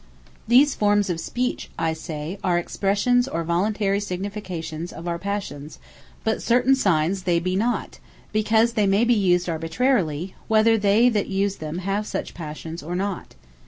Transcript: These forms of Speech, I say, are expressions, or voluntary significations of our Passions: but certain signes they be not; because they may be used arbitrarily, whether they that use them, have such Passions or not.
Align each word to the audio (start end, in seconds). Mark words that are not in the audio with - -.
These 0.47 0.73
forms 0.73 1.11
of 1.11 1.19
Speech, 1.19 1.69
I 1.77 1.93
say, 1.93 2.39
are 2.43 2.57
expressions, 2.57 3.27
or 3.27 3.43
voluntary 3.43 3.99
significations 3.99 4.91
of 4.91 5.07
our 5.07 5.19
Passions: 5.19 5.77
but 6.23 6.41
certain 6.41 6.73
signes 6.73 7.21
they 7.21 7.37
be 7.37 7.55
not; 7.55 7.99
because 8.33 8.73
they 8.73 8.87
may 8.87 9.03
be 9.03 9.13
used 9.13 9.47
arbitrarily, 9.47 10.33
whether 10.47 10.75
they 10.75 11.07
that 11.09 11.27
use 11.27 11.57
them, 11.57 11.77
have 11.85 12.07
such 12.07 12.33
Passions 12.33 12.81
or 12.81 12.95
not. 12.95 13.35